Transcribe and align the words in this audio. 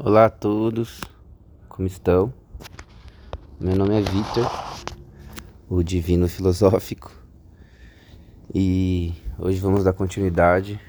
Olá 0.00 0.26
a 0.26 0.30
todos, 0.30 1.00
como 1.68 1.88
estão? 1.88 2.32
Meu 3.58 3.74
nome 3.74 3.98
é 3.98 4.00
Vitor, 4.00 4.46
o 5.68 5.82
Divino 5.82 6.28
Filosófico, 6.28 7.10
e 8.54 9.12
hoje 9.36 9.58
vamos 9.58 9.82
dar 9.82 9.92
continuidade 9.92 10.80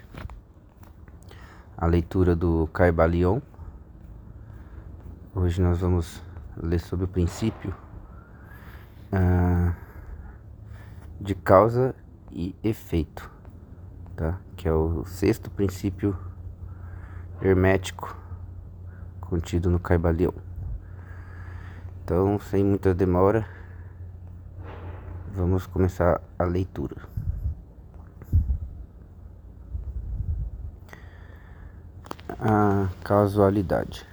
à 1.75 1.87
leitura 1.87 2.35
do 2.35 2.69
Caibalion. 2.71 3.41
Hoje 5.33 5.59
nós 5.59 5.79
vamos 5.79 6.21
ler 6.55 6.79
sobre 6.79 7.05
o 7.05 7.07
princípio 7.07 7.73
ah, 9.11 9.73
de 11.19 11.33
causa 11.33 11.95
e 12.31 12.55
efeito, 12.63 13.27
tá? 14.15 14.39
Que 14.55 14.67
é 14.67 14.71
o 14.71 15.03
sexto 15.03 15.49
princípio 15.49 16.15
hermético 17.41 18.18
contido 19.29 19.69
no 19.69 19.79
Caibalion. 19.79 20.33
Então, 22.03 22.39
sem 22.39 22.63
muita 22.63 22.95
demora, 22.95 23.47
vamos 25.31 25.67
começar 25.67 26.19
a 26.39 26.43
leitura. 26.43 26.95
A 32.39 32.89
causalidade. 33.03 34.03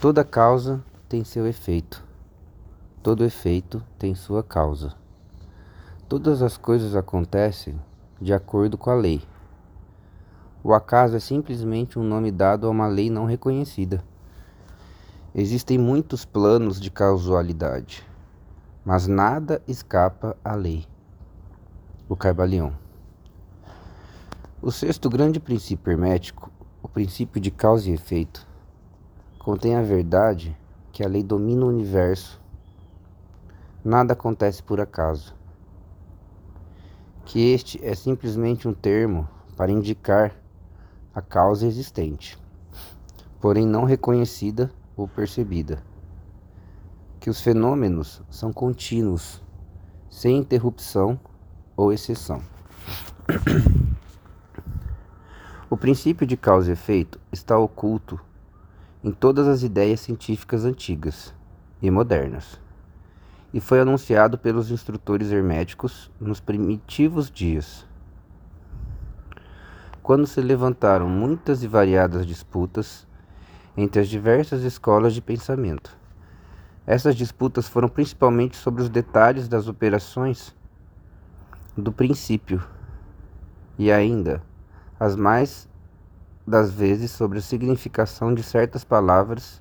Toda 0.00 0.24
causa 0.24 0.80
tem 1.08 1.24
seu 1.24 1.44
efeito. 1.44 2.04
Todo 3.02 3.24
efeito 3.24 3.82
tem 3.98 4.14
sua 4.14 4.44
causa. 4.44 4.94
Todas 6.08 6.40
as 6.40 6.56
coisas 6.56 6.94
acontecem 6.94 7.80
de 8.20 8.32
acordo 8.32 8.78
com 8.78 8.90
a 8.90 8.94
lei. 8.94 9.22
O 10.62 10.74
acaso 10.74 11.14
é 11.14 11.20
simplesmente 11.20 11.98
um 11.98 12.02
nome 12.02 12.32
dado 12.32 12.66
a 12.66 12.70
uma 12.70 12.88
lei 12.88 13.08
não 13.08 13.26
reconhecida. 13.26 14.02
Existem 15.32 15.78
muitos 15.78 16.24
planos 16.24 16.80
de 16.80 16.90
causalidade, 16.90 18.04
mas 18.84 19.06
nada 19.06 19.62
escapa 19.68 20.36
à 20.44 20.56
lei. 20.56 20.84
O 22.08 22.16
Caibalion. 22.16 22.72
O 24.60 24.72
sexto 24.72 25.08
grande 25.08 25.38
princípio 25.38 25.92
hermético, 25.92 26.50
o 26.82 26.88
princípio 26.88 27.40
de 27.40 27.52
causa 27.52 27.88
e 27.88 27.94
efeito, 27.94 28.44
contém 29.38 29.76
a 29.76 29.82
verdade 29.82 30.56
que 30.90 31.04
a 31.04 31.08
lei 31.08 31.22
domina 31.22 31.66
o 31.66 31.68
universo. 31.68 32.40
Nada 33.84 34.12
acontece 34.12 34.60
por 34.60 34.80
acaso 34.80 35.36
que 37.24 37.52
este 37.52 37.78
é 37.84 37.94
simplesmente 37.94 38.66
um 38.66 38.72
termo 38.72 39.28
para 39.54 39.70
indicar 39.70 40.34
a 41.18 41.20
causa 41.20 41.66
existente, 41.66 42.38
porém 43.40 43.66
não 43.66 43.82
reconhecida 43.82 44.70
ou 44.96 45.08
percebida. 45.08 45.82
Que 47.18 47.28
os 47.28 47.40
fenômenos 47.40 48.22
são 48.30 48.52
contínuos, 48.52 49.42
sem 50.08 50.36
interrupção 50.36 51.18
ou 51.76 51.92
exceção. 51.92 52.40
O 55.68 55.76
princípio 55.76 56.24
de 56.24 56.36
causa 56.36 56.70
e 56.70 56.74
efeito 56.74 57.18
está 57.32 57.58
oculto 57.58 58.20
em 59.02 59.10
todas 59.10 59.48
as 59.48 59.64
ideias 59.64 59.98
científicas 59.98 60.64
antigas 60.64 61.34
e 61.82 61.90
modernas 61.90 62.60
e 63.52 63.60
foi 63.60 63.80
anunciado 63.80 64.38
pelos 64.38 64.70
instrutores 64.70 65.32
herméticos 65.32 66.12
nos 66.20 66.38
primitivos 66.38 67.28
dias. 67.28 67.87
Quando 70.08 70.26
se 70.26 70.40
levantaram 70.40 71.06
muitas 71.06 71.62
e 71.62 71.68
variadas 71.68 72.24
disputas 72.24 73.06
entre 73.76 74.00
as 74.00 74.08
diversas 74.08 74.62
escolas 74.62 75.12
de 75.12 75.20
pensamento. 75.20 75.94
Essas 76.86 77.14
disputas 77.14 77.68
foram 77.68 77.90
principalmente 77.90 78.56
sobre 78.56 78.80
os 78.80 78.88
detalhes 78.88 79.48
das 79.48 79.68
operações 79.68 80.56
do 81.76 81.92
princípio 81.92 82.66
e 83.76 83.92
ainda, 83.92 84.42
as 84.98 85.14
mais 85.14 85.68
das 86.46 86.72
vezes, 86.72 87.10
sobre 87.10 87.36
a 87.36 87.42
significação 87.42 88.32
de 88.32 88.42
certas 88.42 88.84
palavras 88.84 89.60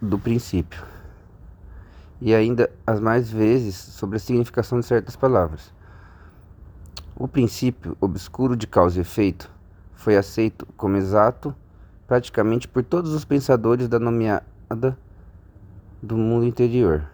do 0.00 0.18
princípio, 0.18 0.82
e 2.20 2.34
ainda 2.34 2.70
as 2.86 3.00
mais 3.00 3.30
vezes 3.30 3.74
sobre 3.74 4.16
a 4.16 4.20
significação 4.20 4.80
de 4.80 4.86
certas 4.86 5.16
palavras. 5.16 5.72
O 7.14 7.26
princípio 7.26 7.96
obscuro 8.00 8.56
de 8.56 8.66
causa 8.66 8.98
e 8.98 9.00
efeito 9.00 9.50
foi 9.94 10.16
aceito 10.16 10.66
como 10.76 10.96
exato 10.96 11.54
praticamente 12.06 12.68
por 12.68 12.84
todos 12.84 13.12
os 13.12 13.24
pensadores 13.24 13.88
da 13.88 13.98
nomeada 13.98 14.96
do 16.02 16.16
mundo 16.16 16.44
interior. 16.46 17.04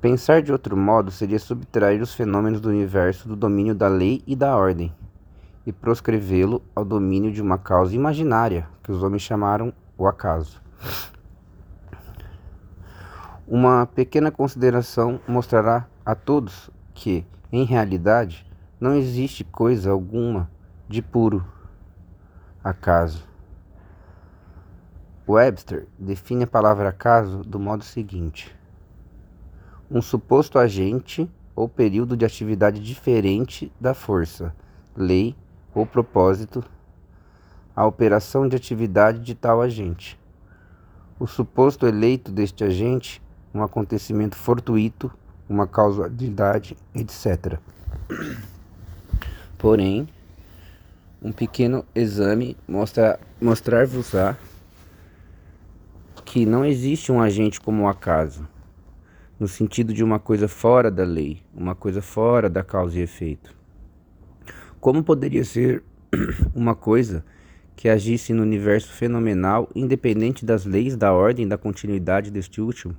Pensar 0.00 0.42
de 0.42 0.52
outro 0.52 0.76
modo 0.76 1.10
seria 1.10 1.38
subtrair 1.38 2.02
os 2.02 2.12
fenômenos 2.12 2.60
do 2.60 2.68
universo 2.68 3.26
do 3.26 3.34
domínio 3.34 3.74
da 3.74 3.88
lei 3.88 4.22
e 4.26 4.36
da 4.36 4.54
ordem 4.54 4.92
e 5.66 5.72
proscrevê-lo 5.72 6.62
ao 6.74 6.84
domínio 6.84 7.32
de 7.32 7.40
uma 7.40 7.56
causa 7.56 7.94
imaginária 7.94 8.68
que 8.82 8.92
os 8.92 9.02
homens 9.02 9.22
chamaram 9.22 9.72
o 9.96 10.06
acaso. 10.06 10.60
Uma 13.46 13.84
pequena 13.84 14.30
consideração 14.30 15.20
mostrará 15.28 15.86
a 16.04 16.14
todos 16.14 16.70
que, 16.94 17.26
em 17.52 17.62
realidade, 17.64 18.50
não 18.80 18.94
existe 18.94 19.44
coisa 19.44 19.90
alguma 19.90 20.50
de 20.88 21.02
puro 21.02 21.44
acaso. 22.62 23.28
Webster 25.28 25.86
define 25.98 26.44
a 26.44 26.46
palavra 26.46 26.88
acaso 26.88 27.44
do 27.44 27.60
modo 27.60 27.84
seguinte: 27.84 28.54
um 29.90 30.00
suposto 30.00 30.58
agente 30.58 31.30
ou 31.54 31.68
período 31.68 32.16
de 32.16 32.24
atividade 32.24 32.80
diferente 32.80 33.70
da 33.78 33.92
força, 33.92 34.54
lei 34.96 35.36
ou 35.74 35.84
propósito, 35.84 36.64
a 37.76 37.84
operação 37.86 38.48
de 38.48 38.56
atividade 38.56 39.20
de 39.20 39.34
tal 39.34 39.60
agente. 39.60 40.18
O 41.18 41.26
suposto 41.26 41.86
eleito 41.86 42.32
deste 42.32 42.64
agente 42.64 43.22
um 43.54 43.62
acontecimento 43.62 44.36
fortuito, 44.36 45.10
uma 45.48 45.66
causalidade, 45.66 46.76
etc. 46.94 47.58
Porém, 49.56 50.08
um 51.22 51.32
pequeno 51.32 51.84
exame 51.94 52.56
mostra, 52.66 53.18
mostrar-vos-á 53.40 54.36
que 56.24 56.44
não 56.44 56.64
existe 56.64 57.12
um 57.12 57.20
agente 57.20 57.60
como 57.60 57.84
o 57.84 57.88
acaso, 57.88 58.48
no 59.38 59.46
sentido 59.46 59.94
de 59.94 60.02
uma 60.02 60.18
coisa 60.18 60.48
fora 60.48 60.90
da 60.90 61.04
lei, 61.04 61.40
uma 61.54 61.74
coisa 61.74 62.02
fora 62.02 62.50
da 62.50 62.64
causa 62.64 62.98
e 62.98 63.02
efeito. 63.02 63.54
Como 64.80 65.04
poderia 65.04 65.44
ser 65.44 65.82
uma 66.54 66.74
coisa 66.74 67.24
que 67.76 67.88
agisse 67.88 68.32
no 68.32 68.42
universo 68.42 68.92
fenomenal 68.92 69.68
independente 69.74 70.44
das 70.44 70.64
leis 70.64 70.96
da 70.96 71.12
ordem 71.12 71.46
da 71.46 71.56
continuidade 71.56 72.30
deste 72.30 72.60
último? 72.60 72.96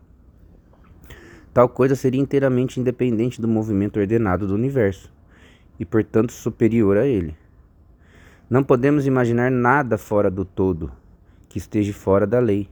Tal 1.55 1.69
coisa 1.69 1.95
seria 1.95 2.19
inteiramente 2.19 2.81
independente 2.81 3.39
do 3.39 3.47
movimento 3.47 3.97
ordenado 3.97 4.45
do 4.45 4.53
universo 4.53 5.09
e, 5.79 5.85
portanto, 5.85 6.33
superior 6.33 6.97
a 6.97 7.07
ele. 7.07 7.33
Não 8.49 8.61
podemos 8.61 9.07
imaginar 9.07 9.49
nada 9.49 9.97
fora 9.97 10.29
do 10.29 10.43
todo 10.43 10.91
que 11.47 11.57
esteja 11.57 11.93
fora 11.93 12.27
da 12.27 12.39
lei, 12.39 12.67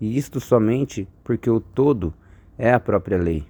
e 0.00 0.16
isto 0.16 0.38
somente 0.38 1.08
porque 1.24 1.50
o 1.50 1.58
todo 1.58 2.14
é 2.56 2.72
a 2.72 2.78
própria 2.78 3.18
lei. 3.18 3.44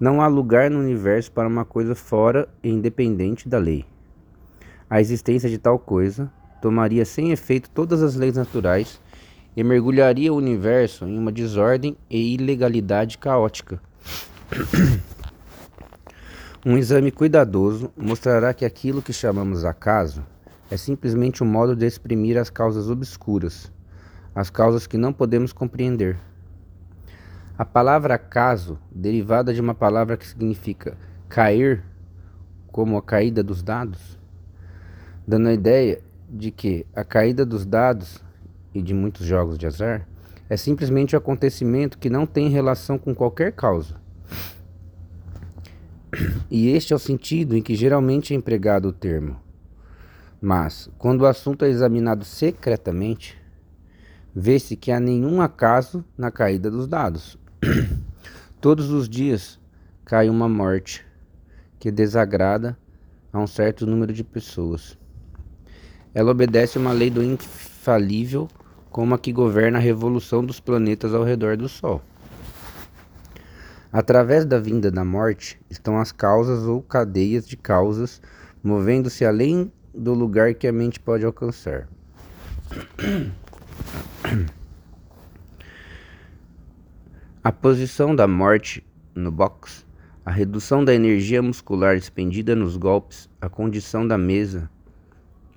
Não 0.00 0.22
há 0.22 0.28
lugar 0.28 0.70
no 0.70 0.78
universo 0.78 1.30
para 1.30 1.46
uma 1.46 1.66
coisa 1.66 1.94
fora 1.94 2.48
e 2.62 2.70
independente 2.70 3.50
da 3.50 3.58
lei. 3.58 3.84
A 4.88 4.98
existência 4.98 5.50
de 5.50 5.58
tal 5.58 5.78
coisa 5.78 6.32
tomaria 6.62 7.04
sem 7.04 7.32
efeito 7.32 7.68
todas 7.68 8.02
as 8.02 8.16
leis 8.16 8.34
naturais 8.34 8.98
e 9.56 9.62
mergulharia 9.62 10.32
o 10.32 10.36
universo 10.36 11.06
em 11.06 11.18
uma 11.18 11.30
desordem 11.30 11.96
e 12.08 12.34
ilegalidade 12.34 13.18
caótica. 13.18 13.80
Um 16.64 16.78
exame 16.78 17.10
cuidadoso 17.10 17.90
mostrará 17.96 18.54
que 18.54 18.64
aquilo 18.64 19.02
que 19.02 19.12
chamamos 19.12 19.64
acaso 19.64 20.24
é 20.70 20.76
simplesmente 20.76 21.42
um 21.42 21.46
modo 21.46 21.74
de 21.74 21.84
exprimir 21.84 22.38
as 22.38 22.50
causas 22.50 22.88
obscuras, 22.88 23.72
as 24.32 24.48
causas 24.48 24.86
que 24.86 24.96
não 24.96 25.12
podemos 25.12 25.52
compreender. 25.52 26.16
A 27.58 27.64
palavra 27.64 28.14
acaso, 28.14 28.78
derivada 28.92 29.52
de 29.52 29.60
uma 29.60 29.74
palavra 29.74 30.16
que 30.16 30.24
significa 30.24 30.96
cair, 31.28 31.82
como 32.68 32.96
a 32.96 33.02
caída 33.02 33.42
dos 33.42 33.60
dados, 33.60 34.16
dando 35.26 35.48
a 35.48 35.52
ideia 35.52 36.00
de 36.30 36.52
que 36.52 36.86
a 36.94 37.02
caída 37.02 37.44
dos 37.44 37.66
dados 37.66 38.22
e 38.74 38.80
de 38.82 38.94
muitos 38.94 39.26
jogos 39.26 39.58
de 39.58 39.66
azar 39.66 40.06
é 40.48 40.56
simplesmente 40.56 41.14
um 41.14 41.18
acontecimento 41.18 41.98
que 41.98 42.10
não 42.10 42.26
tem 42.26 42.48
relação 42.48 42.98
com 42.98 43.14
qualquer 43.14 43.52
causa. 43.52 43.96
E 46.50 46.68
este 46.68 46.92
é 46.92 46.96
o 46.96 46.98
sentido 46.98 47.56
em 47.56 47.62
que 47.62 47.74
geralmente 47.74 48.34
é 48.34 48.36
empregado 48.36 48.88
o 48.88 48.92
termo. 48.92 49.40
Mas, 50.40 50.90
quando 50.98 51.22
o 51.22 51.26
assunto 51.26 51.64
é 51.64 51.68
examinado 51.68 52.24
secretamente, 52.24 53.40
vê-se 54.34 54.76
que 54.76 54.92
há 54.92 55.00
nenhum 55.00 55.40
acaso 55.40 56.04
na 56.18 56.30
caída 56.30 56.70
dos 56.70 56.86
dados. 56.86 57.38
Todos 58.60 58.90
os 58.90 59.08
dias 59.08 59.58
cai 60.04 60.28
uma 60.28 60.48
morte 60.48 61.06
que 61.78 61.90
desagrada 61.90 62.76
a 63.32 63.38
um 63.38 63.46
certo 63.46 63.86
número 63.86 64.12
de 64.12 64.22
pessoas. 64.22 64.98
Ela 66.12 66.32
obedece 66.32 66.76
uma 66.76 66.92
lei 66.92 67.08
do 67.08 67.22
infalível 67.22 68.48
como 68.92 69.14
a 69.14 69.18
que 69.18 69.32
governa 69.32 69.78
a 69.78 69.80
revolução 69.80 70.44
dos 70.44 70.60
planetas 70.60 71.14
ao 71.14 71.24
redor 71.24 71.56
do 71.56 71.66
Sol. 71.66 72.02
Através 73.90 74.44
da 74.44 74.58
vinda 74.58 74.90
da 74.90 75.02
morte 75.02 75.58
estão 75.70 75.98
as 75.98 76.12
causas 76.12 76.64
ou 76.64 76.82
cadeias 76.82 77.48
de 77.48 77.56
causas 77.56 78.20
movendo-se 78.62 79.24
além 79.24 79.72
do 79.94 80.14
lugar 80.14 80.54
que 80.54 80.68
a 80.68 80.72
mente 80.72 81.00
pode 81.00 81.24
alcançar. 81.24 81.88
A 87.42 87.50
posição 87.50 88.14
da 88.14 88.28
morte 88.28 88.86
no 89.14 89.32
box, 89.32 89.84
a 90.24 90.30
redução 90.30 90.84
da 90.84 90.94
energia 90.94 91.42
muscular 91.42 91.96
expendida 91.96 92.54
nos 92.54 92.76
golpes, 92.76 93.28
a 93.40 93.48
condição 93.48 94.06
da 94.06 94.16
mesa, 94.16 94.70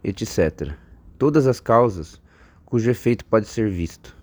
etc. 0.04 0.72
Todas 1.18 1.46
as 1.48 1.60
causas 1.60 2.20
cujo 2.66 2.90
efeito 2.90 3.24
pode 3.26 3.48
ser 3.48 3.70
visto. 3.70 4.16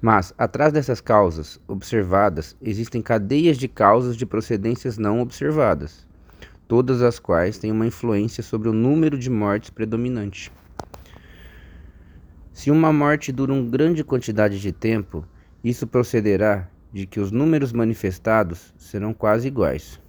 Mas, 0.00 0.34
atrás 0.36 0.72
dessas 0.72 1.00
causas 1.00 1.60
observadas, 1.66 2.56
existem 2.60 3.00
cadeias 3.00 3.56
de 3.56 3.68
causas 3.68 4.16
de 4.16 4.26
procedências 4.26 4.98
não 4.98 5.20
observadas, 5.20 6.06
todas 6.66 7.02
as 7.02 7.18
quais 7.18 7.58
têm 7.58 7.70
uma 7.70 7.86
influência 7.86 8.42
sobre 8.42 8.68
o 8.68 8.72
número 8.72 9.16
de 9.16 9.30
mortes 9.30 9.70
predominante. 9.70 10.52
Se 12.52 12.70
uma 12.70 12.92
morte 12.92 13.32
dura 13.32 13.52
uma 13.52 13.70
grande 13.70 14.04
quantidade 14.04 14.60
de 14.60 14.72
tempo, 14.72 15.24
isso 15.64 15.86
procederá 15.86 16.68
de 16.92 17.06
que 17.06 17.18
os 17.18 17.30
números 17.30 17.72
manifestados 17.72 18.74
serão 18.76 19.14
quase 19.14 19.48
iguais. 19.48 20.00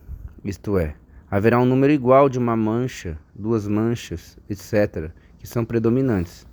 Isto 0.44 0.78
é, 0.78 0.96
haverá 1.32 1.60
um 1.60 1.66
número 1.66 1.94
igual 1.94 2.28
de 2.28 2.38
uma 2.38 2.56
mancha, 2.56 3.18
duas 3.34 3.68
manchas, 3.68 4.38
etc., 4.50 5.12
que 5.40 5.48
são 5.48 5.64
predominantes. 5.64 6.46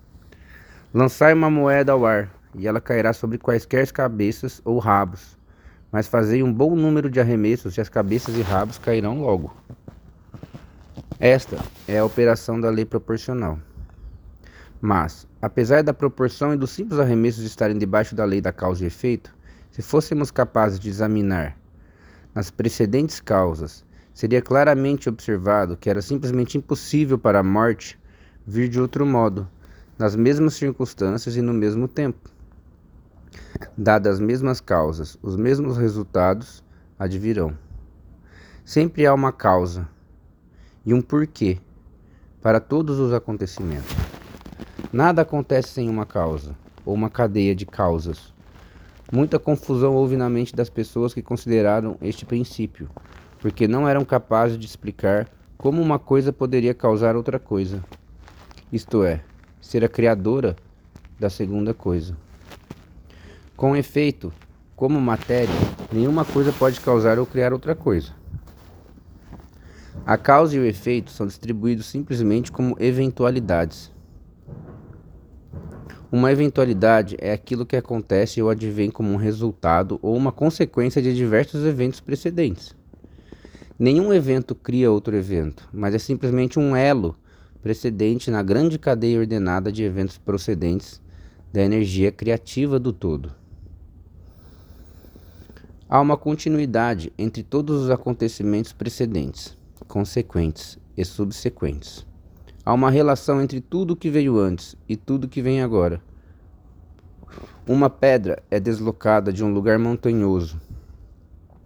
Lançai 0.93 1.33
uma 1.33 1.49
moeda 1.49 1.93
ao 1.93 2.05
ar, 2.05 2.29
e 2.53 2.67
ela 2.67 2.81
cairá 2.81 3.13
sobre 3.13 3.39
quaisquer 3.39 3.93
cabeças 3.93 4.61
ou 4.65 4.81
rabos, 4.81 5.39
mas 5.93 6.09
fazei 6.09 6.43
um 6.43 6.53
bom 6.53 6.75
número 6.75 7.09
de 7.09 7.21
arremessos 7.21 7.77
e 7.77 7.81
as 7.81 7.89
cabeças 7.89 8.37
e 8.37 8.43
rabos 8.43 8.77
cairão 8.77 9.21
logo. 9.21 9.55
Esta 11.21 11.59
é 11.87 12.01
a 12.01 12.05
operação 12.05 12.61
da 12.61 12.69
lei 12.71 12.85
proporcional. 12.85 13.57
Mas, 14.81 15.29
apesar 15.41 15.85
da 15.85 15.95
proporção 15.95 16.55
e 16.55 16.57
dos 16.57 16.71
simples 16.71 16.99
arremessos 16.99 17.45
estarem 17.45 17.79
debaixo 17.79 18.17
da 18.17 18.25
lei 18.25 18.41
da 18.41 18.53
causa 18.53 18.83
e 18.83 18.89
efeito, 18.89 19.33
se 19.71 19.83
fôssemos 19.83 20.33
capazes 20.33 20.81
de 20.81 20.89
examinar 20.89 21.57
nas 22.35 22.51
precedentes 22.51 23.21
causas, 23.21 23.85
seria 24.13 24.43
claramente 24.43 25.09
observado 25.09 25.77
que 25.77 25.89
era 25.89 26.03
simplesmente 26.03 26.59
impossível 26.59 27.17
para 27.17 27.39
a 27.39 27.45
morte 27.45 27.97
vir 28.45 28.69
de 28.69 28.81
outro 28.81 29.07
modo, 29.07 29.47
nas 30.01 30.17
mesmas 30.17 30.55
circunstâncias 30.55 31.37
e 31.37 31.43
no 31.43 31.53
mesmo 31.53 31.87
tempo. 31.87 32.31
Dadas 33.77 34.15
as 34.15 34.19
mesmas 34.19 34.59
causas, 34.59 35.19
os 35.21 35.37
mesmos 35.37 35.77
resultados 35.77 36.65
advirão. 36.99 37.53
Sempre 38.65 39.07
há 39.07 39.13
uma 39.13 39.31
causa 39.31 39.87
e 40.87 40.95
um 40.95 41.03
porquê 41.03 41.59
para 42.41 42.59
todos 42.59 42.99
os 42.99 43.13
acontecimentos. 43.13 43.95
Nada 44.91 45.21
acontece 45.21 45.69
sem 45.69 45.91
uma 45.91 46.07
causa 46.07 46.57
ou 46.83 46.95
uma 46.95 47.11
cadeia 47.11 47.55
de 47.55 47.67
causas. 47.67 48.33
Muita 49.13 49.39
confusão 49.39 49.95
houve 49.95 50.17
na 50.17 50.31
mente 50.31 50.57
das 50.57 50.71
pessoas 50.71 51.13
que 51.13 51.21
consideraram 51.21 51.99
este 52.01 52.25
princípio, 52.25 52.89
porque 53.39 53.69
não 53.69 53.87
eram 53.87 54.07
capazes 54.07 54.59
de 54.59 54.65
explicar 54.65 55.29
como 55.59 55.83
uma 55.83 55.99
coisa 55.99 56.33
poderia 56.33 56.73
causar 56.73 57.17
outra 57.17 57.39
coisa, 57.39 57.85
isto 58.73 59.05
é, 59.05 59.21
ser 59.61 59.85
a 59.85 59.89
criadora 59.89 60.57
da 61.19 61.29
segunda 61.29 61.75
coisa. 61.75 62.17
Com 63.57 63.77
efeito, 63.77 64.33
como 64.75 65.01
matéria, 65.01 65.55
nenhuma 65.93 66.25
coisa 66.25 66.53
pode 66.53 66.81
causar 66.81 67.19
ou 67.19 67.27
criar 67.27 67.53
outra 67.53 67.75
coisa. 67.75 68.13
A 70.07 70.17
causa 70.17 70.57
e 70.57 70.59
o 70.59 70.65
efeito 70.65 71.11
são 71.11 71.27
distribuídos 71.27 71.87
simplesmente 71.87 72.51
como 72.51 72.75
eventualidades. 72.81 73.93
Uma 76.11 76.33
eventualidade 76.33 77.17
é 77.21 77.33
aquilo 77.33 77.67
que 77.67 77.77
acontece 77.77 78.43
ou 78.43 78.51
advém 78.51 78.91
como 78.91 79.13
um 79.13 79.17
resultado 79.17 79.99
ou 80.03 80.17
uma 80.17 80.33
consequência 80.33 81.01
de 81.01 81.15
diversos 81.15 81.65
eventos 81.65 82.01
precedentes. 82.01 82.75
Nenhum 83.79 84.13
evento 84.13 84.55
cria 84.55 84.91
outro 84.91 85.15
evento, 85.15 85.69
mas 85.73 85.95
é 85.95 85.99
simplesmente 85.99 86.59
um 86.59 86.75
elo 86.75 87.15
precedente 87.63 88.31
na 88.31 88.43
grande 88.43 88.79
cadeia 88.79 89.19
ordenada 89.19 89.71
de 89.71 89.83
eventos 89.83 90.19
procedentes 90.19 91.01
da 91.53 91.63
energia 91.63 92.11
criativa 92.11 92.79
do 92.79 92.93
todo. 92.93 93.33
Há 95.89 96.01
uma 96.01 96.17
continuidade 96.17 97.13
entre 97.19 97.43
todos 97.43 97.83
os 97.83 97.91
acontecimentos 97.91 98.73
precedentes, 98.73 99.57
consequentes 99.89 100.79
e 100.97 101.05
subsequentes. 101.05 102.07
Há 102.65 102.73
uma 102.73 102.91
relação 102.91 103.43
entre 103.43 103.61
tudo 103.61 103.97
que 103.97 104.09
veio 104.09 104.39
antes 104.39 104.77
e 104.89 104.97
tudo 104.97 105.29
que 105.29 105.43
vem 105.43 105.63
agora. 105.63 106.01
Uma 107.67 107.91
pedra 107.91 108.43
é 108.51 108.61
deslocada 108.61 109.33
de 109.33 109.43
um 109.43 109.53
lugar 109.53 109.79
montanhoso 109.79 110.61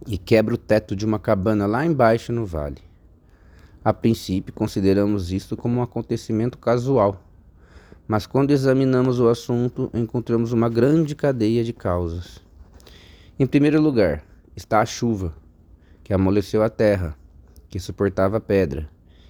e 0.07 0.17
quebra 0.17 0.55
o 0.55 0.57
teto 0.57 0.95
de 0.95 1.05
uma 1.05 1.19
cabana 1.19 1.65
lá 1.65 1.85
embaixo 1.85 2.31
no 2.31 2.45
vale. 2.45 2.84
A 3.85 3.93
princípio, 3.93 4.51
consideramos 4.51 5.31
isto 5.31 5.55
como 5.55 5.79
um 5.79 5.83
acontecimento 5.83 6.57
casual, 6.57 7.23
mas 8.07 8.25
quando 8.25 8.49
examinamos 8.49 9.19
o 9.19 9.29
assunto, 9.29 9.91
encontramos 9.93 10.51
uma 10.51 10.67
grande 10.67 11.13
cadeia 11.13 11.63
de 11.63 11.71
causas. 11.71 12.41
Em 13.37 13.45
primeiro 13.45 13.79
lugar, 13.79 14.25
está 14.55 14.81
a 14.81 14.87
chuva, 14.87 15.35
que 16.03 16.11
amoleceu 16.11 16.63
a 16.63 16.69
terra, 16.69 17.15
que 17.69 17.79
suportava 17.79 18.37
a 18.37 18.41
pedra 18.41 18.89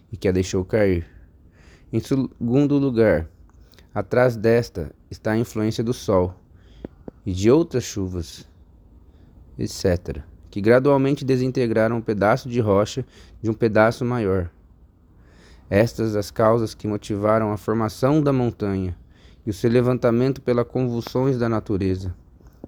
e 0.10 0.16
que 0.16 0.26
a 0.26 0.32
deixou 0.32 0.64
cair. 0.64 1.06
Em 1.92 2.00
segundo 2.00 2.78
lugar, 2.78 3.30
atrás 3.94 4.38
desta 4.38 4.96
está 5.12 5.34
a 5.34 5.38
influência 5.38 5.84
do 5.84 5.94
sol 5.94 6.34
e 7.26 7.34
de 7.34 7.52
outras 7.52 7.84
chuvas, 7.84 8.48
etc., 9.60 10.24
que 10.56 10.62
gradualmente 10.62 11.26
desintegraram 11.26 11.98
um 11.98 12.02
pedaço 12.02 12.48
de 12.48 12.62
rocha 12.62 13.06
de 13.42 13.50
um 13.50 13.54
pedaço 13.54 14.06
maior. 14.06 14.50
Estas 15.70 16.16
as 16.16 16.32
causas 16.32 16.74
que 16.74 16.88
motivaram 16.88 17.52
a 17.52 17.58
formação 17.58 18.24
da 18.24 18.32
montanha 18.32 18.96
e 19.46 19.50
o 19.50 19.54
seu 19.54 19.70
levantamento 19.70 20.42
pelas 20.42 20.66
convulsões 20.66 21.38
da 21.38 21.50
natureza, 21.50 22.16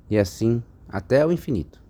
e 0.10 0.17
assim 0.17 0.62
até 0.89 1.25
o 1.25 1.32
infinito. 1.32 1.82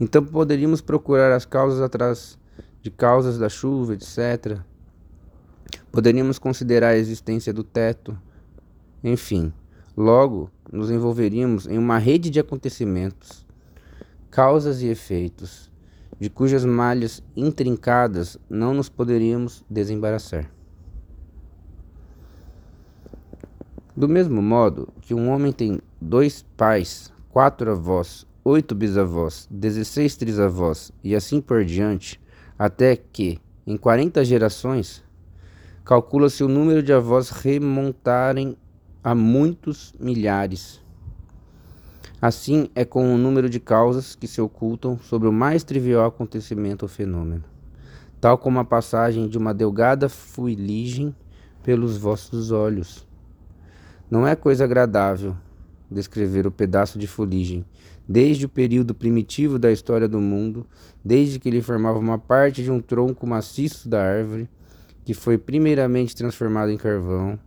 Então 0.00 0.24
poderíamos 0.24 0.80
procurar 0.80 1.32
as 1.32 1.44
causas 1.44 1.80
atrás 1.80 2.36
de 2.82 2.90
causas 2.90 3.38
da 3.38 3.48
chuva, 3.48 3.94
etc., 3.94 4.58
Poderíamos 5.92 6.36
considerar 6.36 6.88
a 6.88 6.98
existência 6.98 7.52
do 7.52 7.62
teto. 7.62 8.18
Enfim, 9.04 9.52
logo 9.96 10.50
nos 10.70 10.90
envolveríamos 10.90 11.68
em 11.68 11.78
uma 11.78 11.96
rede 11.96 12.28
de 12.28 12.40
acontecimentos, 12.40 13.45
causas 14.30 14.82
e 14.82 14.88
efeitos, 14.88 15.70
de 16.18 16.30
cujas 16.30 16.64
malhas 16.64 17.22
intrincadas 17.36 18.38
não 18.48 18.72
nos 18.72 18.88
poderíamos 18.88 19.64
desembaraçar. 19.68 20.50
Do 23.96 24.08
mesmo 24.08 24.42
modo 24.42 24.88
que 25.00 25.14
um 25.14 25.30
homem 25.30 25.52
tem 25.52 25.80
dois 26.00 26.44
pais, 26.56 27.12
quatro 27.30 27.70
avós, 27.70 28.26
oito 28.44 28.74
bisavós, 28.74 29.48
dezesseis 29.50 30.16
trisavós 30.16 30.92
e 31.02 31.14
assim 31.16 31.40
por 31.40 31.64
diante, 31.64 32.20
até 32.58 32.94
que, 32.96 33.40
em 33.66 33.76
quarenta 33.76 34.24
gerações, 34.24 35.02
calcula-se 35.84 36.44
o 36.44 36.48
número 36.48 36.82
de 36.82 36.92
avós 36.92 37.30
remontarem 37.30 38.56
a 39.02 39.14
muitos 39.14 39.94
milhares. 39.98 40.82
Assim 42.20 42.70
é 42.74 42.84
com 42.84 43.14
o 43.14 43.18
número 43.18 43.50
de 43.50 43.60
causas 43.60 44.14
que 44.14 44.26
se 44.26 44.40
ocultam 44.40 44.98
sobre 44.98 45.28
o 45.28 45.32
mais 45.32 45.62
trivial 45.62 46.06
acontecimento 46.06 46.84
ou 46.84 46.88
fenômeno, 46.88 47.44
tal 48.20 48.38
como 48.38 48.58
a 48.58 48.64
passagem 48.64 49.28
de 49.28 49.36
uma 49.36 49.52
delgada 49.52 50.08
fuligem 50.08 51.14
pelos 51.62 51.98
vossos 51.98 52.50
olhos. 52.50 53.06
Não 54.10 54.26
é 54.26 54.34
coisa 54.34 54.64
agradável 54.64 55.36
descrever 55.90 56.46
o 56.46 56.50
pedaço 56.50 56.98
de 56.98 57.06
fuligem, 57.06 57.64
desde 58.08 58.46
o 58.46 58.48
período 58.48 58.94
primitivo 58.94 59.58
da 59.58 59.70
história 59.70 60.08
do 60.08 60.20
mundo, 60.20 60.66
desde 61.04 61.38
que 61.38 61.48
ele 61.48 61.62
formava 61.62 61.98
uma 61.98 62.18
parte 62.18 62.62
de 62.62 62.70
um 62.70 62.80
tronco 62.80 63.26
maciço 63.26 63.88
da 63.88 64.02
árvore, 64.02 64.48
que 65.04 65.14
foi 65.14 65.38
primeiramente 65.38 66.16
transformado 66.16 66.70
em 66.70 66.76
carvão, 66.76 67.38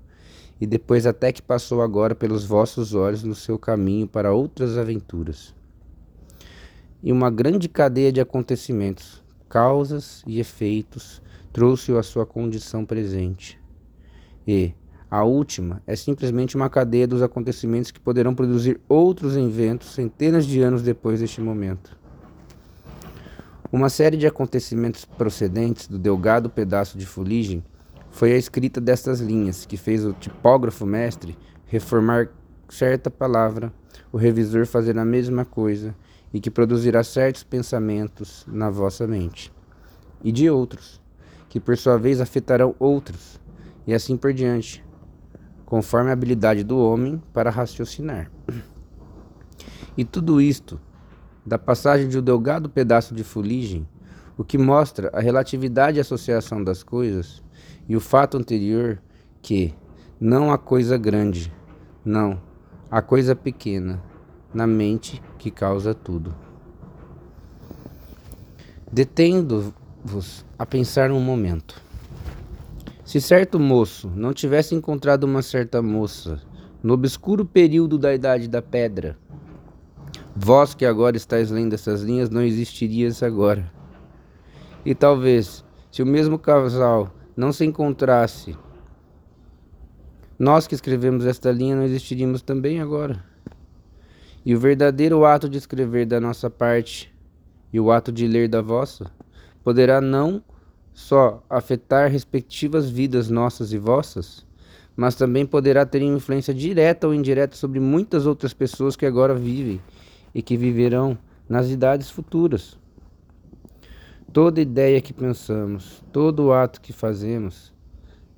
e 0.60 0.68
depois 0.68 1.06
até 1.06 1.32
que 1.32 1.42
passou 1.42 1.82
agora 1.82 2.14
pelos 2.14 2.44
vossos 2.44 2.94
olhos 2.94 3.24
no 3.24 3.36
seu 3.36 3.58
caminho 3.58 4.08
para 4.08 4.34
outras 4.34 4.78
aventuras. 4.78 5.56
E 7.02 7.12
uma 7.12 7.30
grande 7.30 7.70
cadeia 7.70 8.12
de 8.12 8.20
acontecimentos, 8.20 9.24
causas 9.48 10.22
e 10.28 10.40
efeitos, 10.40 11.22
trouxe-o 11.54 11.98
à 11.98 12.04
sua 12.04 12.26
condição 12.26 12.86
presente. 12.86 13.60
E, 14.46 14.74
a 15.10 15.24
última 15.24 15.82
é 15.88 15.96
simplesmente 15.96 16.56
uma 16.56 16.70
cadeia 16.70 17.08
dos 17.08 17.24
acontecimentos 17.24 17.90
que 17.90 18.00
poderão 18.00 18.36
produzir 18.36 18.80
outros 18.88 19.36
inventos 19.36 19.94
centenas 19.94 20.46
de 20.46 20.62
anos 20.62 20.84
depois 20.84 21.20
deste 21.20 21.42
momento. 21.42 21.98
Uma 23.72 23.90
série 23.90 24.18
de 24.18 24.28
acontecimentos 24.28 25.06
procedentes 25.06 25.88
do 25.88 25.98
delgado 25.98 26.50
pedaço 26.50 26.98
de 26.98 27.06
fuligem 27.06 27.64
foi 28.20 28.34
a 28.34 28.38
escrita 28.38 28.82
destas 28.82 29.22
linhas 29.22 29.66
que 29.66 29.78
fez 29.78 30.06
o 30.06 30.12
tipógrafo 30.12 30.86
mestre 30.86 31.38
reformar 31.66 32.28
certa 32.68 33.10
palavra, 33.10 33.72
o 34.12 34.18
revisor 34.18 34.66
fazer 34.66 35.00
a 35.00 35.06
mesma 35.06 35.46
coisa 35.46 35.96
e 36.34 36.42
que 36.42 36.52
produzirá 36.52 37.02
certos 37.02 37.46
pensamentos 37.46 38.46
na 38.46 38.70
vossa 38.70 39.08
mente, 39.08 39.54
e 40.22 40.34
de 40.34 40.50
outros, 40.50 41.00
que 41.48 41.62
por 41.62 41.78
sua 41.78 41.98
vez 41.98 42.20
afetarão 42.20 42.76
outros, 42.78 43.40
e 43.88 43.94
assim 43.94 44.18
por 44.18 44.34
diante 44.34 44.84
conforme 45.66 46.10
a 46.10 46.14
habilidade 46.14 46.62
do 46.62 46.78
homem 46.78 47.24
para 47.32 47.50
raciocinar. 47.50 48.30
E 49.96 50.04
tudo 50.04 50.42
isto, 50.42 50.78
da 51.46 51.58
passagem 51.58 52.10
de 52.10 52.20
um 52.20 52.22
delgado 52.22 52.70
pedaço 52.70 53.16
de 53.16 53.24
fuligem, 53.24 53.88
o 54.38 54.44
que 54.44 54.58
mostra 54.58 55.10
a 55.14 55.22
relatividade 55.22 56.00
e 56.00 56.02
associação 56.02 56.62
das 56.62 56.84
coisas, 56.84 57.42
e 57.90 57.96
o 57.96 58.00
fato 58.00 58.38
anterior 58.38 59.02
que 59.42 59.74
não 60.22 60.52
há 60.52 60.60
coisa 60.60 60.96
grande, 60.96 61.52
não, 62.06 62.40
há 62.92 63.02
coisa 63.02 63.36
pequena, 63.36 64.00
na 64.54 64.68
mente 64.68 65.20
que 65.40 65.50
causa 65.50 65.96
tudo. 65.96 66.36
Detendo-vos 68.92 70.46
a 70.58 70.68
pensar 70.68 71.12
um 71.12 71.20
momento. 71.20 71.82
Se 73.04 73.20
certo 73.20 73.60
moço 73.60 74.12
não 74.16 74.34
tivesse 74.34 74.76
encontrado 74.76 75.24
uma 75.24 75.42
certa 75.42 75.82
moça 75.82 76.40
no 76.84 76.94
obscuro 76.94 77.44
período 77.44 77.98
da 77.98 78.14
Idade 78.14 78.48
da 78.48 78.62
Pedra, 78.62 79.18
vós 80.36 80.76
que 80.76 80.86
agora 80.86 81.18
estáis 81.18 81.50
lendo 81.50 81.74
essas 81.74 82.04
linhas 82.04 82.30
não 82.30 82.44
existirias 82.44 83.24
agora. 83.24 83.72
E 84.86 84.94
talvez, 84.94 85.66
se 85.92 86.04
o 86.04 86.06
mesmo 86.06 86.38
casal 86.38 87.12
não 87.40 87.54
se 87.54 87.64
encontrasse, 87.64 88.54
nós 90.38 90.68
que 90.68 90.76
escrevemos 90.76 91.26
esta 91.26 91.50
linha 91.54 91.74
não 91.74 91.84
existiríamos 91.84 92.42
também 92.42 92.82
agora. 92.82 93.24
E 94.46 94.54
o 94.54 94.60
verdadeiro 94.60 95.24
ato 95.24 95.48
de 95.48 95.58
escrever 95.58 96.06
da 96.06 96.20
nossa 96.20 96.50
parte 96.50 97.10
e 97.72 97.80
o 97.80 97.94
ato 97.94 98.12
de 98.12 98.28
ler 98.28 98.50
da 98.50 98.62
vossa 98.62 99.10
poderá 99.64 100.02
não 100.02 100.44
só 100.94 101.42
afetar 101.50 102.12
respectivas 102.12 102.90
vidas 102.90 103.30
nossas 103.30 103.72
e 103.72 103.78
vossas, 103.78 104.46
mas 104.94 105.16
também 105.16 105.46
poderá 105.46 105.86
ter 105.86 106.02
influência 106.02 106.54
direta 106.54 107.08
ou 107.08 107.14
indireta 107.14 107.56
sobre 107.56 107.80
muitas 107.80 108.26
outras 108.26 108.54
pessoas 108.54 108.98
que 108.98 109.06
agora 109.06 109.34
vivem 109.34 109.80
e 110.36 110.42
que 110.42 110.58
viverão 110.58 111.18
nas 111.48 111.70
idades 111.70 112.10
futuras. 112.10 112.78
Toda 114.32 114.62
ideia 114.62 115.02
que 115.02 115.12
pensamos, 115.12 116.04
todo 116.14 116.54
ato 116.54 116.80
que 116.80 116.94
fazemos, 116.94 117.74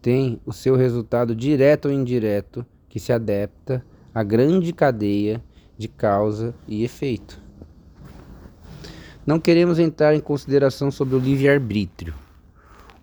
tem 0.02 0.40
o 0.46 0.54
seu 0.54 0.78
resultado 0.78 1.36
direto 1.36 1.90
ou 1.90 1.94
indireto 1.94 2.66
que 2.88 2.98
se 2.98 3.12
adapta 3.12 3.86
à 4.16 4.24
grande 4.24 4.72
cadeia 4.72 5.44
de 5.78 5.90
causa 5.90 6.56
e 6.66 6.86
efeito. 6.86 7.42
Não 9.26 9.38
queremos 9.38 9.80
entrar 9.80 10.16
em 10.16 10.22
consideração 10.22 10.90
sobre 10.90 11.16
o 11.16 11.20
livre-arbítrio 11.20 12.14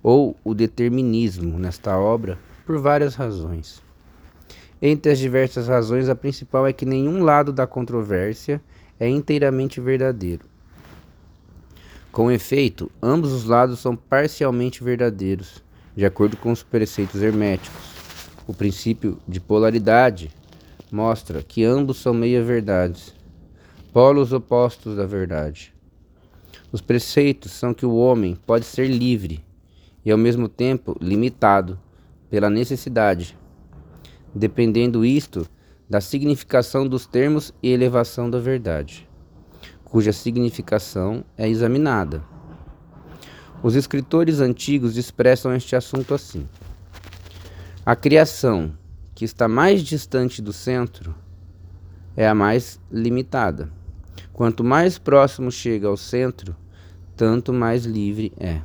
ou 0.02 0.35
o 0.42 0.54
determinismo 0.54 1.59
nesta 1.59 1.99
obra 1.99 2.38
por 2.64 2.78
várias 2.78 3.14
razões. 3.14 3.83
Entre 4.80 5.12
as 5.12 5.18
diversas 5.18 5.68
razões, 5.68 6.09
a 6.09 6.14
principal 6.14 6.66
é 6.66 6.73
que 6.73 6.87
nenhum 6.87 7.23
lado 7.23 7.52
da 7.52 7.66
controvérsia 7.66 8.62
é 8.99 9.07
inteiramente 9.07 9.78
verdadeiro. 9.78 10.47
Com 12.10 12.30
efeito, 12.30 12.90
ambos 13.02 13.32
os 13.32 13.44
lados 13.44 13.78
são 13.78 13.94
parcialmente 13.94 14.82
verdadeiros, 14.82 15.62
de 15.94 16.04
acordo 16.04 16.36
com 16.36 16.50
os 16.50 16.62
preceitos 16.62 17.22
herméticos. 17.22 17.82
O 18.46 18.54
princípio 18.54 19.18
de 19.28 19.40
polaridade 19.40 20.30
mostra 20.90 21.42
que 21.42 21.64
ambos 21.64 21.98
são 21.98 22.14
meia-verdades, 22.14 23.14
polos 23.92 24.32
opostos 24.32 24.96
da 24.96 25.06
verdade. 25.06 25.74
Os 26.70 26.80
preceitos 26.80 27.52
são 27.52 27.74
que 27.74 27.86
o 27.86 27.96
homem 27.96 28.38
pode 28.46 28.64
ser 28.64 28.88
livre 28.88 29.44
e 30.04 30.10
ao 30.10 30.18
mesmo 30.18 30.48
tempo 30.48 30.96
limitado 31.00 31.78
pela 32.30 32.50
necessidade, 32.50 33.36
dependendo 34.34 35.04
isto 35.04 35.46
da 35.88 36.00
significação 36.00 36.86
dos 36.86 37.06
termos 37.06 37.52
e 37.62 37.70
elevação 37.70 38.28
da 38.30 38.38
verdade, 38.38 39.07
cuja 39.88 40.12
significação 40.12 41.25
é 41.37 41.49
examinada. 41.49 42.23
Os 43.62 43.75
escritores 43.75 44.40
antigos 44.40 44.97
expressam 44.97 45.54
este 45.54 45.75
assunto 45.75 46.14
assim: 46.14 46.49
a 47.85 47.97
criação 47.97 48.73
que 49.14 49.25
está 49.25 49.49
mais 49.49 49.83
distante 49.83 50.40
do 50.40 50.52
centro 50.52 51.14
é 52.16 52.28
a 52.28 52.35
mais 52.35 52.80
limitada. 52.90 53.73
Quanto 54.33 54.62
mais 54.62 54.99
próximo 54.99 55.50
chega 55.50 55.88
ao 55.88 55.97
centro, 55.97 56.54
tanto 57.16 57.52
mais 57.52 57.85
livre 57.85 58.33
é. 58.38 58.61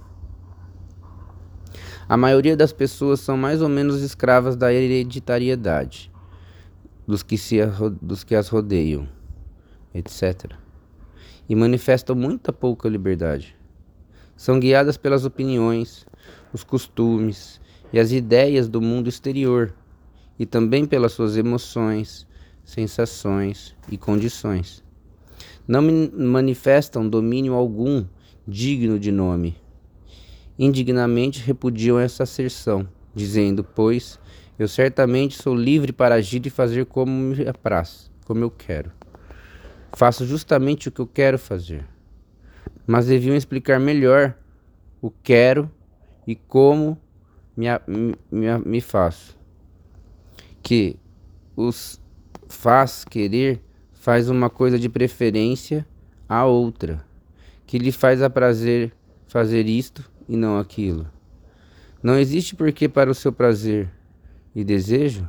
A 2.08 2.16
maioria 2.16 2.56
das 2.56 2.72
pessoas 2.72 3.22
são 3.22 3.36
mais 3.36 3.62
ou 3.62 3.70
menos 3.70 4.02
escravas 4.02 4.56
da 4.56 4.72
hereditariedade 4.72 6.12
dos 7.08 7.24
que, 7.24 7.38
se, 7.38 7.58
dos 8.02 8.24
que 8.24 8.36
as 8.36 8.50
rodeiam, 8.50 9.08
etc. 9.94 10.63
E 11.48 11.56
manifestam 11.56 12.16
muita 12.16 12.54
pouca 12.54 12.88
liberdade. 12.88 13.56
São 14.36 14.60
guiadas 14.60 14.98
pelas 14.98 15.26
opiniões, 15.26 16.06
os 16.54 16.64
costumes 16.64 17.60
e 17.92 18.00
as 18.00 18.12
ideias 18.12 18.68
do 18.68 18.82
mundo 18.82 19.08
exterior, 19.10 19.74
e 20.40 20.46
também 20.46 20.86
pelas 20.86 21.12
suas 21.12 21.38
emoções, 21.38 22.26
sensações 22.64 23.76
e 23.92 23.98
condições. 23.98 24.84
Não 25.68 25.82
manifestam 26.14 27.08
domínio 27.08 27.54
algum 27.54 28.06
digno 28.48 28.98
de 28.98 29.12
nome 29.12 29.56
indignamente 30.58 31.42
repudiam 31.42 32.00
essa 32.00 32.24
asserção, 32.24 32.88
dizendo: 33.14 33.64
Pois 33.64 34.20
eu 34.58 34.68
certamente 34.68 35.42
sou 35.42 35.56
livre 35.56 35.92
para 35.92 36.16
agir 36.16 36.46
e 36.46 36.50
fazer 36.50 36.86
como 36.86 37.12
me 37.12 37.48
apraz, 37.48 38.12
como 38.26 38.44
eu 38.44 38.52
quero. 38.52 38.92
Faço 39.96 40.26
justamente 40.26 40.90
o 40.90 40.92
que 40.92 41.02
eu 41.02 41.08
quero 41.08 41.38
fazer. 41.38 41.86
Mas 42.86 43.06
deviam 43.06 43.36
explicar 43.36 43.80
melhor 43.80 44.36
o 45.02 45.12
quero 45.12 45.70
e 46.28 46.36
como 46.36 46.98
me, 47.56 47.68
me, 48.32 48.58
me 48.66 48.82
faço. 48.82 49.38
Que 50.62 50.98
os 51.56 52.02
faz 52.48 53.04
querer 53.04 53.62
faz 53.94 54.30
uma 54.30 54.50
coisa 54.50 54.78
de 54.78 54.90
preferência 54.90 55.88
a 56.28 56.46
outra, 56.46 57.06
que 57.66 57.78
lhe 57.78 57.92
faz 57.92 58.22
a 58.22 58.30
prazer 58.30 58.94
fazer 59.28 59.68
isto 59.68 60.10
e 60.28 60.36
não 60.36 60.60
aquilo. 60.60 61.10
Não 62.02 62.18
existe 62.18 62.56
porquê 62.56 62.90
para 62.90 63.10
o 63.10 63.16
seu 63.16 63.32
prazer 63.32 63.90
e 64.54 64.64
desejo. 64.64 65.28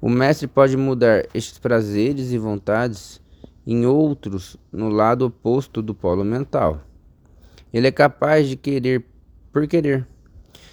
O 0.00 0.08
mestre 0.08 0.46
pode 0.46 0.76
mudar 0.76 1.26
estes 1.32 1.58
prazeres 1.58 2.32
e 2.32 2.38
vontades 2.38 3.20
em 3.66 3.86
outros 3.86 4.56
no 4.70 4.88
lado 4.88 5.26
oposto 5.26 5.82
do 5.82 5.94
polo 5.94 6.24
mental. 6.24 6.82
Ele 7.72 7.86
é 7.86 7.90
capaz 7.90 8.48
de 8.48 8.56
querer 8.56 9.04
por 9.52 9.66
querer, 9.66 10.06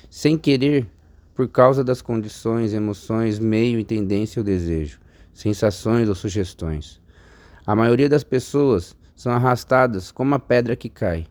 sem 0.09 0.37
querer 0.37 0.87
por 1.33 1.47
causa 1.47 1.83
das 1.83 2.01
condições, 2.01 2.73
emoções, 2.73 3.39
meio 3.39 3.79
e 3.79 3.83
tendência 3.83 4.39
ou 4.39 4.43
desejo, 4.43 4.99
sensações 5.33 6.07
ou 6.07 6.15
sugestões. 6.15 7.01
A 7.65 7.75
maioria 7.75 8.09
das 8.09 8.23
pessoas 8.23 8.95
são 9.15 9.31
arrastadas 9.31 10.11
como 10.11 10.35
a 10.35 10.39
pedra 10.39 10.75
que 10.75 10.89
cai 10.89 11.25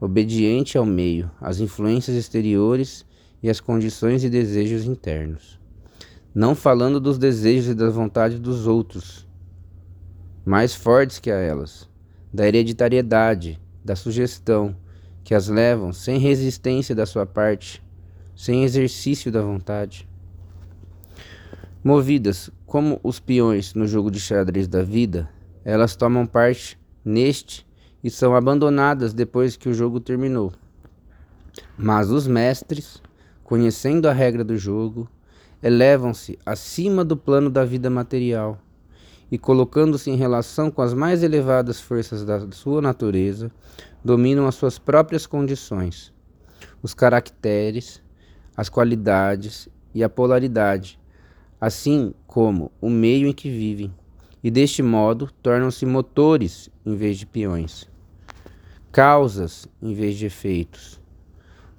obediente 0.00 0.76
ao 0.76 0.84
meio, 0.84 1.30
às 1.40 1.60
influências 1.60 2.16
exteriores 2.16 3.04
e 3.42 3.48
às 3.48 3.60
condições 3.60 4.24
e 4.24 4.30
desejos 4.30 4.84
internos. 4.84 5.55
Não 6.36 6.54
falando 6.54 7.00
dos 7.00 7.16
desejos 7.16 7.68
e 7.70 7.74
das 7.74 7.94
vontades 7.94 8.38
dos 8.38 8.66
outros, 8.66 9.26
mais 10.44 10.74
fortes 10.74 11.18
que 11.18 11.30
a 11.30 11.36
elas, 11.36 11.88
da 12.30 12.46
hereditariedade, 12.46 13.58
da 13.82 13.96
sugestão, 13.96 14.76
que 15.24 15.34
as 15.34 15.48
levam 15.48 15.94
sem 15.94 16.18
resistência 16.18 16.94
da 16.94 17.06
sua 17.06 17.24
parte, 17.24 17.82
sem 18.36 18.64
exercício 18.64 19.32
da 19.32 19.40
vontade. 19.40 20.06
Movidas 21.82 22.50
como 22.66 23.00
os 23.02 23.18
peões 23.18 23.72
no 23.72 23.88
jogo 23.88 24.10
de 24.10 24.20
xadrez 24.20 24.68
da 24.68 24.82
vida, 24.82 25.30
elas 25.64 25.96
tomam 25.96 26.26
parte 26.26 26.78
neste 27.02 27.66
e 28.04 28.10
são 28.10 28.36
abandonadas 28.36 29.14
depois 29.14 29.56
que 29.56 29.70
o 29.70 29.74
jogo 29.74 30.00
terminou. 30.00 30.52
Mas 31.78 32.10
os 32.10 32.26
mestres, 32.26 33.00
conhecendo 33.42 34.06
a 34.06 34.12
regra 34.12 34.44
do 34.44 34.58
jogo, 34.58 35.08
elevam-se 35.62 36.38
acima 36.44 37.04
do 37.04 37.16
plano 37.16 37.50
da 37.50 37.64
vida 37.64 37.88
material 37.88 38.58
e, 39.30 39.38
colocando-se 39.38 40.10
em 40.10 40.16
relação 40.16 40.70
com 40.70 40.82
as 40.82 40.94
mais 40.94 41.22
elevadas 41.22 41.80
forças 41.80 42.24
da 42.24 42.50
sua 42.52 42.80
natureza, 42.80 43.50
dominam 44.04 44.46
as 44.46 44.54
suas 44.54 44.78
próprias 44.78 45.26
condições, 45.26 46.12
os 46.82 46.94
caracteres, 46.94 48.02
as 48.56 48.68
qualidades 48.68 49.68
e 49.94 50.04
a 50.04 50.08
polaridade, 50.08 50.98
assim 51.60 52.14
como 52.26 52.70
o 52.80 52.88
meio 52.88 53.26
em 53.26 53.32
que 53.32 53.50
vivem, 53.50 53.92
e 54.44 54.50
deste 54.50 54.82
modo 54.82 55.30
tornam-se 55.42 55.84
motores 55.84 56.70
em 56.84 56.94
vez 56.94 57.16
de 57.18 57.26
peões, 57.26 57.88
causas 58.92 59.66
em 59.82 59.92
vez 59.92 60.16
de 60.16 60.26
efeitos. 60.26 61.00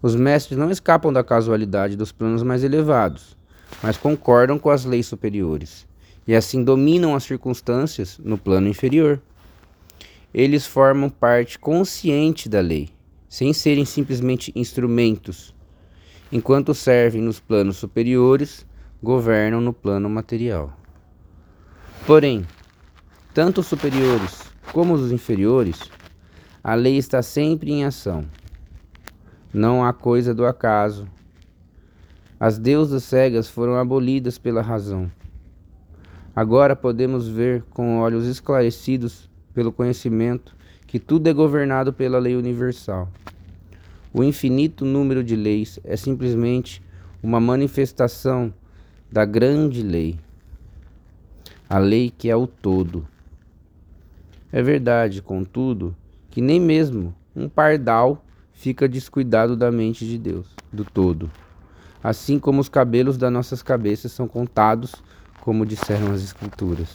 Os 0.02 0.16
mestres 0.16 0.58
não 0.58 0.70
escapam 0.70 1.14
da 1.14 1.24
casualidade 1.24 1.96
dos 1.96 2.12
planos 2.12 2.44
mais 2.44 2.64
elevados, 2.64 3.37
mas 3.82 3.98
concordam 3.98 4.58
com 4.58 4.70
as 4.70 4.86
leis 4.86 5.06
superiores, 5.06 5.88
e 6.28 6.36
assim 6.36 6.64
dominam 6.64 7.16
as 7.16 7.24
circunstâncias 7.24 8.20
no 8.20 8.38
plano 8.38 8.68
inferior. 8.68 9.22
Eles 10.34 10.66
formam 10.66 11.10
parte 11.10 11.58
consciente 11.58 12.50
da 12.50 12.60
lei, 12.60 12.90
sem 13.30 13.54
serem 13.54 13.86
simplesmente 13.86 14.52
instrumentos, 14.56 15.54
enquanto 16.32 16.74
servem 16.74 17.22
nos 17.22 17.40
planos 17.40 17.78
superiores, 17.78 18.66
governam 19.02 19.62
no 19.62 19.74
plano 19.74 20.10
material. 20.10 20.74
Porém, 22.06 22.46
tanto 23.34 23.62
os 23.62 23.68
superiores 23.68 24.42
como 24.74 24.94
os 24.94 25.12
inferiores, 25.12 25.80
a 26.64 26.74
lei 26.74 26.98
está 26.98 27.22
sempre 27.22 27.72
em 27.72 27.86
ação. 27.86 28.26
Não 29.54 29.84
há 29.84 29.94
coisa 29.94 30.34
do 30.34 30.46
acaso. 30.46 31.08
As 32.40 32.60
deusas 32.60 33.04
cegas 33.04 33.50
foram 33.50 33.76
abolidas 33.76 34.38
pela 34.38 34.62
razão. 34.62 35.12
Agora 36.36 36.76
podemos 36.76 37.28
ver 37.28 37.64
com 37.72 37.98
olhos 37.98 38.28
esclarecidos 38.28 39.28
pelo 39.56 39.72
conhecimento 39.72 40.56
que 40.86 41.00
tudo 41.00 41.28
é 41.28 41.34
governado 41.34 41.92
pela 41.92 42.20
lei 42.20 42.36
universal. 42.36 43.10
O 44.14 44.24
infinito 44.24 44.86
número 44.86 45.24
de 45.24 45.36
leis 45.36 45.80
é 45.84 45.98
simplesmente 45.98 46.80
uma 47.24 47.40
manifestação 47.40 48.54
da 49.12 49.26
grande 49.26 49.82
lei, 49.82 50.20
a 51.68 51.80
lei 51.80 52.14
que 52.16 52.30
é 52.30 52.36
o 52.36 52.46
todo. 52.46 53.08
É 54.52 54.62
verdade, 54.62 55.24
contudo, 55.24 55.96
que 56.30 56.40
nem 56.40 56.60
mesmo 56.60 57.16
um 57.36 57.50
pardal 57.50 58.24
fica 58.54 58.88
descuidado 58.88 59.58
da 59.58 59.72
mente 59.72 60.06
de 60.06 60.20
Deus, 60.20 60.46
do 60.72 60.86
todo. 60.86 61.32
Assim 62.04 62.40
como 62.40 62.62
os 62.62 62.70
cabelos 62.70 63.18
das 63.18 63.32
nossas 63.32 63.62
cabeças 63.62 64.12
são 64.12 64.28
contados, 64.28 64.96
como 65.42 65.66
disseram 65.66 66.12
as 66.12 66.24
Escrituras. 66.24 66.90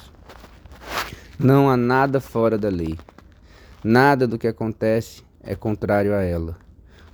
Não 1.38 1.68
há 1.68 1.76
nada 1.76 2.20
fora 2.20 2.56
da 2.56 2.68
lei. 2.68 2.98
Nada 3.82 4.26
do 4.26 4.38
que 4.38 4.46
acontece 4.46 5.24
é 5.42 5.56
contrário 5.56 6.14
a 6.14 6.22
ela. 6.22 6.56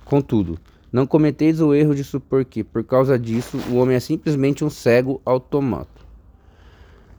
Contudo, 0.05 0.59
não 0.91 1.05
cometeis 1.05 1.59
o 1.59 1.73
erro 1.73 1.95
de 1.95 2.03
supor 2.03 2.45
que, 2.45 2.63
por 2.63 2.83
causa 2.83 3.17
disso, 3.17 3.57
o 3.69 3.75
homem 3.75 3.95
é 3.95 3.99
simplesmente 3.99 4.63
um 4.63 4.69
cego 4.69 5.21
automato. 5.25 6.05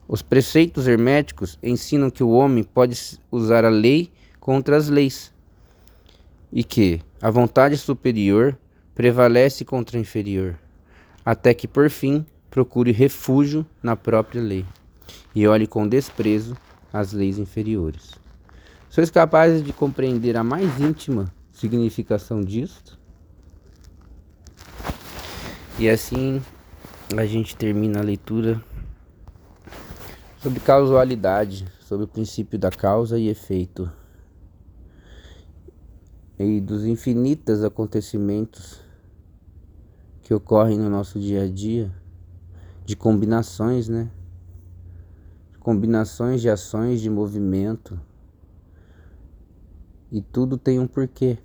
Os 0.06 0.22
preceitos 0.22 0.88
herméticos 0.88 1.58
ensinam 1.62 2.10
que 2.10 2.22
o 2.22 2.30
homem 2.30 2.64
pode 2.64 3.18
usar 3.30 3.64
a 3.64 3.68
lei 3.68 4.10
contra 4.40 4.76
as 4.76 4.88
leis 4.88 5.32
e 6.52 6.64
que 6.64 7.00
a 7.22 7.30
vontade 7.30 7.76
superior 7.76 8.58
prevalece 9.00 9.64
contra 9.64 9.96
a 9.96 10.00
inferior, 10.00 10.58
até 11.24 11.54
que, 11.54 11.66
por 11.66 11.88
fim, 11.88 12.26
procure 12.50 12.92
refúgio 12.92 13.64
na 13.82 13.96
própria 13.96 14.42
lei 14.42 14.66
e 15.34 15.48
olhe 15.48 15.66
com 15.66 15.88
desprezo 15.88 16.54
as 16.92 17.14
leis 17.14 17.38
inferiores. 17.38 18.10
Sois 18.90 19.10
capazes 19.10 19.64
de 19.64 19.72
compreender 19.72 20.36
a 20.36 20.44
mais 20.44 20.78
íntima 20.78 21.32
significação 21.50 22.42
disto? 22.42 22.98
E 25.78 25.88
assim 25.88 26.42
a 27.16 27.24
gente 27.24 27.56
termina 27.56 28.00
a 28.00 28.04
leitura 28.04 28.62
sobre 30.42 30.60
causalidade, 30.60 31.66
sobre 31.80 32.04
o 32.04 32.08
princípio 32.08 32.58
da 32.58 32.70
causa 32.70 33.18
e 33.18 33.30
efeito 33.30 33.90
e 36.38 36.60
dos 36.60 36.84
infinitos 36.84 37.64
acontecimentos 37.64 38.89
que 40.30 40.34
ocorrem 40.34 40.78
no 40.78 40.88
nosso 40.88 41.18
dia 41.18 41.42
a 41.42 41.48
dia, 41.48 41.92
de 42.86 42.94
combinações, 42.94 43.88
né? 43.88 44.08
combinações 45.58 46.40
de 46.40 46.48
ações 46.48 47.00
de 47.00 47.10
movimento 47.10 48.00
e 50.08 50.22
tudo 50.22 50.56
tem 50.56 50.78
um 50.78 50.86
porquê. 50.86 51.36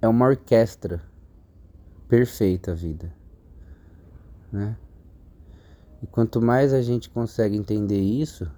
É 0.00 0.08
uma 0.08 0.26
orquestra 0.26 1.00
perfeita 2.08 2.72
a 2.72 2.74
vida, 2.74 3.14
né? 4.50 4.76
E 6.02 6.08
quanto 6.08 6.42
mais 6.42 6.72
a 6.72 6.82
gente 6.82 7.08
consegue 7.08 7.56
entender 7.56 8.00
isso, 8.00 8.50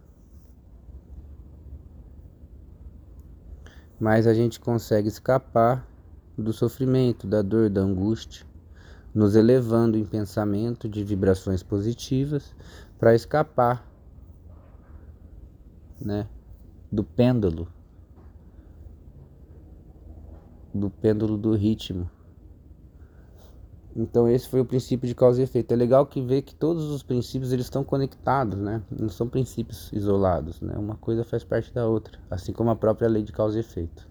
mais 4.00 4.26
a 4.26 4.32
gente 4.32 4.58
consegue 4.58 5.08
escapar 5.08 5.92
do 6.36 6.52
sofrimento, 6.52 7.26
da 7.26 7.42
dor, 7.42 7.70
da 7.70 7.80
angústia 7.80 8.44
nos 9.14 9.36
elevando 9.36 9.96
em 9.96 10.04
pensamento 10.04 10.88
de 10.88 11.04
vibrações 11.04 11.62
positivas 11.62 12.52
para 12.98 13.14
escapar 13.14 13.88
né, 16.00 16.26
do 16.90 17.04
pêndulo, 17.04 17.68
do 20.74 20.90
pêndulo 20.90 21.38
do 21.38 21.54
ritmo. 21.54 22.10
Então 23.96 24.28
esse 24.28 24.48
foi 24.48 24.60
o 24.60 24.64
princípio 24.64 25.06
de 25.06 25.14
causa 25.14 25.40
e 25.40 25.44
efeito. 25.44 25.70
É 25.70 25.76
legal 25.76 26.04
que 26.04 26.20
ver 26.20 26.42
que 26.42 26.52
todos 26.52 26.90
os 26.90 27.04
princípios 27.04 27.52
eles 27.52 27.66
estão 27.66 27.84
conectados, 27.84 28.58
né? 28.58 28.82
Não 28.90 29.08
são 29.08 29.28
princípios 29.28 29.92
isolados, 29.92 30.60
né? 30.60 30.74
Uma 30.76 30.96
coisa 30.96 31.22
faz 31.22 31.44
parte 31.44 31.72
da 31.72 31.86
outra, 31.86 32.18
assim 32.28 32.52
como 32.52 32.70
a 32.70 32.76
própria 32.76 33.08
lei 33.08 33.22
de 33.22 33.30
causa 33.30 33.56
e 33.56 33.60
efeito. 33.60 34.08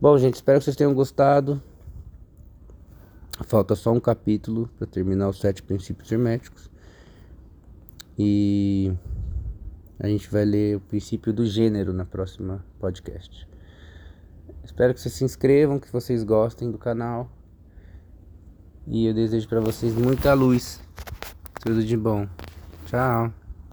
Bom, 0.00 0.16
gente, 0.16 0.36
espero 0.36 0.58
que 0.58 0.64
vocês 0.64 0.76
tenham 0.76 0.94
gostado. 0.94 1.62
Falta 3.44 3.74
só 3.74 3.92
um 3.92 4.00
capítulo 4.00 4.70
para 4.78 4.86
terminar 4.86 5.28
os 5.28 5.38
sete 5.38 5.62
princípios 5.62 6.10
herméticos. 6.10 6.70
E 8.18 8.94
a 9.98 10.08
gente 10.08 10.30
vai 10.30 10.46
ler 10.46 10.78
o 10.78 10.80
princípio 10.80 11.34
do 11.34 11.44
gênero 11.44 11.92
na 11.92 12.06
próxima 12.06 12.64
podcast. 12.78 13.46
Espero 14.64 14.94
que 14.94 15.00
vocês 15.00 15.12
se 15.12 15.24
inscrevam, 15.24 15.78
que 15.78 15.92
vocês 15.92 16.24
gostem 16.24 16.70
do 16.70 16.78
canal. 16.78 17.30
E 18.86 19.06
eu 19.06 19.12
desejo 19.12 19.46
para 19.50 19.60
vocês 19.60 19.94
muita 19.94 20.32
luz. 20.32 20.80
Tudo 21.62 21.84
de 21.84 21.96
bom. 21.96 22.26
Tchau. 22.86 23.39